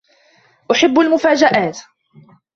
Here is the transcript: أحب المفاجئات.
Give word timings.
أحب 0.71 0.99
المفاجئات. 0.99 1.79